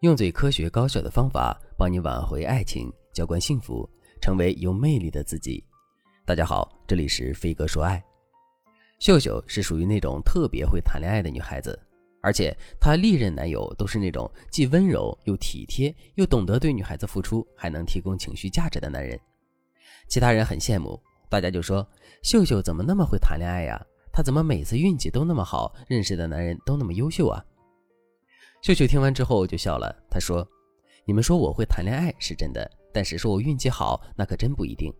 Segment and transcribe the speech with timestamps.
[0.00, 3.86] 用最科学高效的方法帮你挽回爱情，浇灌幸福，
[4.18, 5.62] 成为有魅力的自己。
[6.24, 8.02] 大家好，这里是飞哥说爱。
[8.98, 11.78] 秀秀是属于那种特别会谈恋爱的女孩子，
[12.22, 19.20] 而且她历任男友都是那种既温柔又体贴，又懂得对女孩子付出，还能提供情绪价值的男人。
[20.08, 21.86] 其他人很羡慕，大家就说
[22.22, 23.78] 秀秀怎么那么会谈恋爱呀？
[24.10, 27.44] 她怎么每次运气都那么好，认识的男人都那么优秀啊？
[28.62, 30.46] 秀秀听完之后就笑了，她说
[31.06, 34.92] ：“你们说我会谈恋爱是真的，但是说我运气好，那可真不一定。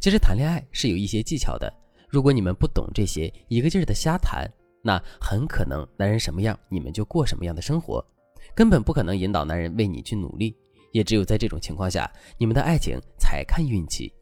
[0.00, 1.72] 其实谈恋爱是有一些技巧的，
[2.08, 4.50] 如果你们不懂这些，一个劲儿的瞎谈，
[4.82, 8.04] 那很可能男人什么样，你们就过什么样的生活，
[8.56, 10.56] 根本不可能引导男人为你去努力。
[10.92, 14.12] 也只有在这种情况下，你们的爱情才看运气。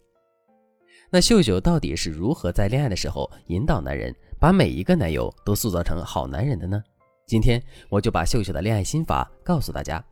[1.10, 6.84] 那秀秀到底是如何在恋爱的时候引导男人，把每一个男友都塑造成好男人的呢？”
[7.28, 10.02] 今天我就把秀秀的恋爱心法告诉大家。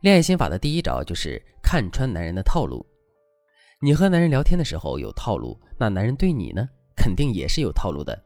[0.00, 2.84] 恋爱心法的第一招就是看穿男人的套路。
[3.80, 8.20] 你和男人聊天的时候有套路，那男人对你呢，肯定也是有套路的。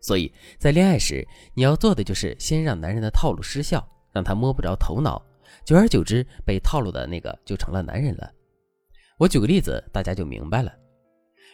[0.00, 5.22] 所以在恋爱时，你要做的就是先让男人的套路失效，让他摸不着头脑。
[5.62, 8.32] 久而久之，被套路的那个就成了男人了。
[9.18, 10.72] 我举个例子，大家就明白了。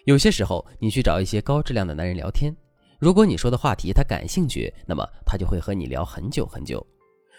[0.04, 2.56] 有些时候，你去找一些高质量的男人聊天。
[2.98, 6.84] 如果你说的话题他感兴趣，那么他就会和你聊很久很久；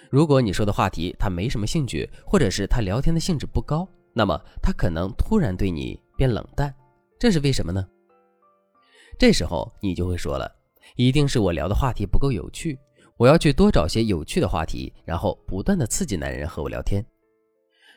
[0.09, 6.73] 如果你说的话题他没什么兴趣，或者是他聊天的兴致不高，那么他可能突然对你变冷淡。
[7.19, 7.85] 这是为什么呢？
[9.17, 10.49] 这时候你就会说了，
[10.95, 12.79] 一定是我聊的话题不够有趣，
[13.17, 17.05] 我要去多找些有趣的话题，然后不断的刺激男人和我聊天。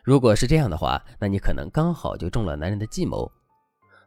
[0.02, 3.30] 如果是这样的话，那你可能刚好就中了男人的计谋。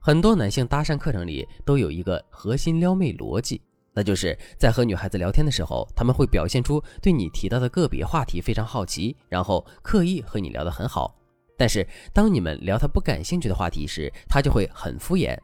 [0.06, 3.60] 很多男性搭讪课程里都有一个核心撩妹逻辑，
[3.92, 11.20] 那就是在和女孩子聊天的时候，他们会表现出对你提到的个别话题非常好奇，然后刻意和你聊得很好。
[11.58, 11.84] 但是
[12.14, 15.36] 当你们聊他不感兴趣的话题时，他就会很敷衍，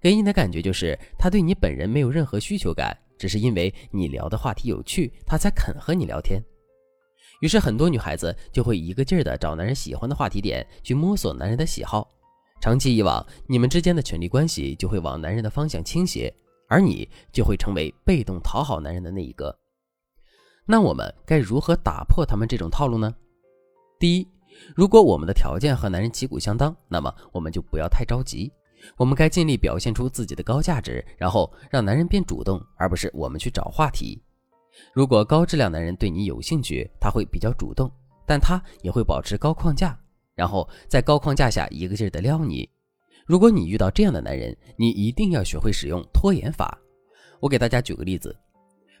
[0.00, 6.42] 给你的感觉就是他对你本人没有任何需求感，只是因为你聊的话题有趣，他才肯和你聊天。
[7.42, 12.15] 于是很多女孩子就会一个劲儿的找男人喜欢的话题点去摸索男人的喜好。
[12.60, 16.34] 长期以往，你们之间的权力关系就会往男人的方向倾斜，
[16.68, 19.56] 而你就会成为被动讨好男人的那一个。
[20.64, 23.14] 那我们该如何打破他们这种套路呢？
[24.00, 24.28] 第一，
[24.74, 28.52] 如果我们的条件和男人旗鼓相当，那么我们就不要太着急，
[28.96, 34.20] 我们该尽力表现出自己的高价值，然后让男人变主动，而不是我们去找话题。
[34.92, 37.88] 如果高质量男人对你有兴趣，他会比较主动，
[38.26, 39.96] 但他也会保持高框架。
[40.36, 42.68] 然后在高框架下一个劲儿的撩你。
[43.26, 46.78] 如果你遇到这样的男人，你一定要学会使用拖延法。
[47.40, 48.36] 我给大家举个例子，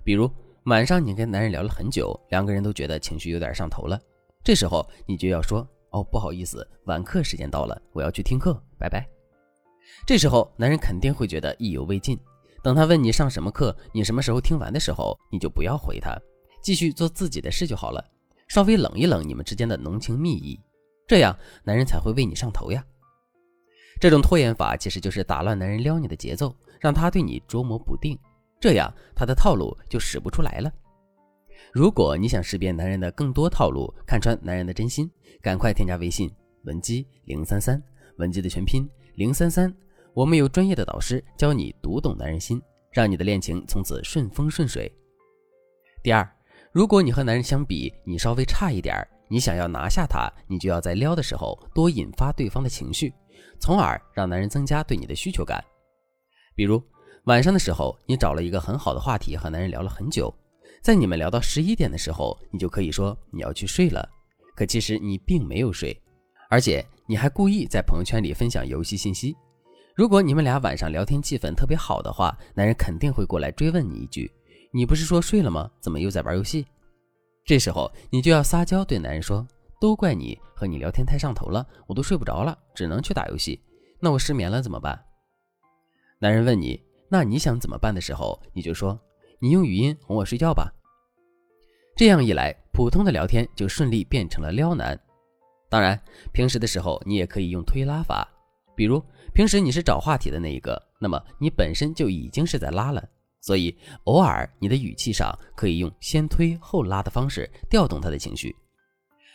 [0.02, 0.28] 比如
[0.64, 4.00] 晚上你跟男人聊了很久，两个人都觉得情绪有点上头了，
[4.42, 9.06] 这时候你就要说：“哦，不好意思，晚课时间到了，我要去听课，拜拜。”
[10.04, 12.18] 这时候男人肯定会觉得意犹未尽。
[12.64, 16.18] 等他问你上什么课，你什么时候听完的时候，你就不要回他，
[16.60, 18.04] 继续做自己的事就好了，
[18.48, 20.58] 稍微冷一冷你们之间的浓情蜜意。
[21.06, 22.84] 这样，男人才会为你上头呀。
[24.00, 28.18] 这种拖延法其实就是打乱男人撩你的节奏，让他对你捉摸不定，
[28.60, 30.72] 这样他的套路就使不出来了。
[31.72, 36.30] 如果你想识别男人的更多套路，看穿男人的真心，赶快添加微信
[36.64, 37.82] 文姬零三三，
[38.18, 39.74] 文姬的全拼零三三，
[40.12, 44.90] 我们有专业的导师教你读懂男人心，让你的恋情从此顺风顺水。
[46.02, 46.28] 第二，
[46.72, 49.08] 如果你和男人相比，你稍微差一点儿。
[49.28, 53.12] 你想要拿下他，你就要在撩的时候多引发对方的情绪，
[53.58, 55.62] 从而让男人增加对你的需求感。
[56.54, 56.82] 比如
[57.24, 60.32] 晚上的时候，你找了一个很好的话题和男人聊了很久，
[60.80, 64.08] 在你们聊到十一点的时候，你就可以说你要去睡了，
[64.54, 66.00] 可其实你并没有睡，
[66.48, 69.36] 而且你还故意在朋友圈里分享游戏信息。
[69.96, 74.30] 如果你们俩晚上聊天气氛特别好的话，男人肯定会过来追问你一句
[74.70, 75.70] ：“你不是说睡了吗？
[75.80, 76.66] 怎么又在玩游戏？”
[77.46, 79.46] 这时候你就要撒娇对男人说
[79.80, 83.62] ：“都怪你和你聊天太上头了，我都睡不着了，只能去打游戏。
[84.00, 85.00] 那我失眠了怎么办？”
[86.18, 88.98] 男人问你：“那你想怎么办？”的时候，你就说
[89.38, 90.72] ：“你用语音哄我睡觉吧。”
[91.94, 94.98] 这样一来，普通的聊天就顺利变成了撩男。
[95.70, 95.96] 当然，
[96.32, 98.28] 平时的时候你也可以用推拉法，
[98.74, 99.00] 比如
[99.32, 103.08] 平时你是找话题的那一个，那么你本身就已经是在拉了。
[103.46, 103.72] 所以，
[104.06, 108.52] 偶尔你的语气上可以用先推后拉的方式调动他的情绪。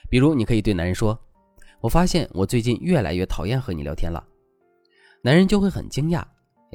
[0.09, 1.17] 比如，你可以对男人说
[1.79, 4.21] ：“我发现我最近越来越讨厌和你聊天了。”
[5.23, 6.21] 男人就会很惊讶：“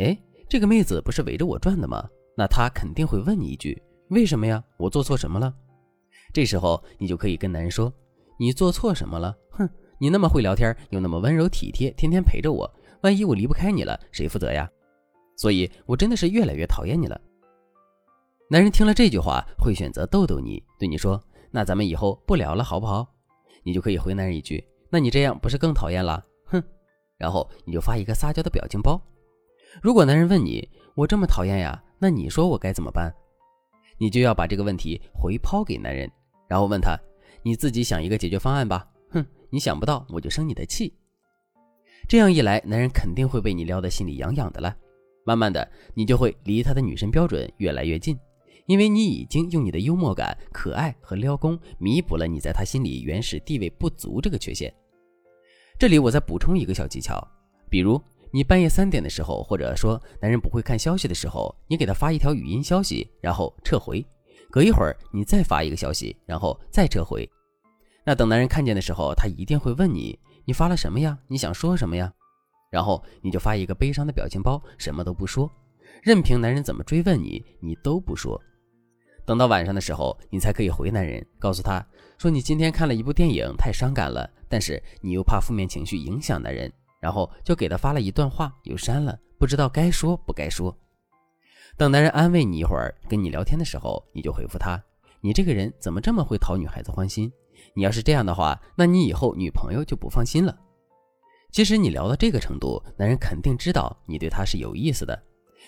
[0.01, 0.17] 哎，
[0.49, 4.65] 这个妹子不是围着我转的吗？”那他肯定会问你一句：“为什么呀？
[4.79, 5.55] 我做错什么了？”
[6.33, 7.93] 这时候，你就可以跟男人说
[8.41, 9.37] ：“你做错什么了？
[9.51, 9.69] 哼，
[9.99, 14.67] 你那么会聊天，又那么温柔体贴，天天陪着我，万一我离不开你了，谁负责呀？
[15.39, 17.21] 所以，我真的是越来越讨厌你了。
[18.49, 21.21] 男人听了这句话，会选择逗逗你，对你说
[21.51, 23.05] ：“那咱们以后不聊了，好不好？”
[23.65, 26.63] 你就可以回男人一句：“那你这样不是更讨厌了？”哼，
[27.19, 29.01] 然后你就发一个撒娇的表情包。
[29.83, 33.13] 如果男人问你：“我这么讨厌呀？”那你说我该怎么办？
[33.99, 36.09] 你就要把这个问题回抛给男人，
[36.47, 36.97] 然后问他
[37.43, 40.95] ：“你自己想一个解决方案吧。”哼，你想不到我就生你的气。
[42.09, 44.77] 这样一来，男人肯定会被你撩得心里痒痒的了。
[45.25, 48.17] 慢慢的，你就会离他的女神标准越来越近，
[48.67, 54.73] 因为你已经用你的幽默感、可爱和撩功弥补了你在他心里原始地位不足这个缺陷。
[55.79, 57.27] 这里我再补充一个小技巧，
[57.71, 58.01] 比如。
[58.33, 64.05] 你半夜三点的时候，或者说男人不会看消息的时候，你给他发一条语音消息，然后撤回。
[64.51, 67.27] 隔一会儿，你再发一个消息，然后再撤回。
[68.05, 71.17] 那等男人看见的时候，他一定会问你：“你发了什么呀？
[71.29, 72.13] 你想说什么呀？”
[72.71, 75.51] 然后你就发一个悲伤的表情包，什么都不说，
[76.03, 78.39] 任凭男人怎么追问你，你都不说。
[79.27, 81.85] 等到晚上的时候，你才可以回男人，告诉他
[82.17, 86.73] 说：“你今天看了一部电影，太伤感了。”但是你又怕负面情绪影响男人。
[86.99, 90.77] 然后就给他发了一段话，又删了，不知道该说不该说。
[91.77, 94.83] 等男人安慰你一会儿，跟你聊天的时候，你就回复他
[95.21, 97.31] ：“你这个人怎么这么会讨女孩子欢心？
[97.75, 100.57] 你要是这样的话，那你以后女朋友就不放心了。”
[101.53, 105.23] 其实你聊到这个程度，男人肯定知道你对他是有意思的。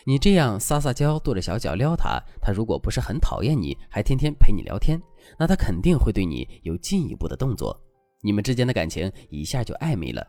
[0.05, 5.01] 你这样撒撒娇，跺着小脚撩他，他如果不是很讨厌你，还天天陪你聊天，
[5.39, 7.79] 那他肯定会对你有进一步的动作，
[8.23, 10.27] 你们之间的感情一下就暧昧了。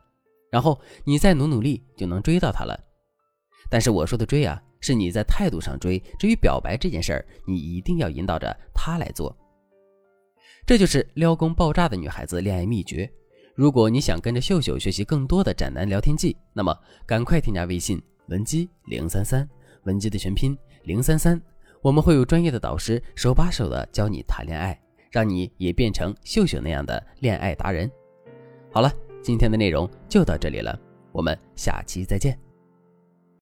[0.52, 2.78] 然后你再努努力就能追到她了，
[3.70, 6.02] 但是我说的追啊，是你在态度上追。
[6.18, 9.36] 至于表白这件事儿，你一定要引导着她来做。
[10.66, 13.10] 这就是撩功爆炸的女孩子恋爱秘诀。
[13.56, 16.76] 如果你想跟着秀秀学习更多的斩男聊天记，那么
[17.06, 19.48] 赶快添加微信文姬零三三，
[19.84, 21.42] 文姬的全拼零三三，
[21.82, 24.80] 我们会有专业的导师手把手的教你谈恋爱，
[25.12, 27.90] 让你也变成秀秀那样的恋爱达人。
[28.72, 28.92] 好了。
[29.22, 30.80] 今天的内容就到这里了，
[31.12, 32.49] 我们下期再见。